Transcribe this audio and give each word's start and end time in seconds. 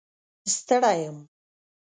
ستړی 0.53 0.91
یم 1.03 1.17